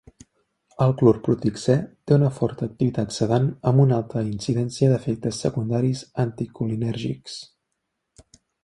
El 0.85 0.93
clorprotixè 1.01 1.75
té 2.11 2.15
una 2.17 2.31
forta 2.39 2.67
activitat 2.69 3.15
sedant 3.19 3.47
amb 3.73 3.85
una 3.87 4.01
alta 4.01 4.25
incidència 4.31 4.91
d'efectes 4.95 5.45
secundaris 5.47 6.05
anticolinèrgics. 6.27 7.41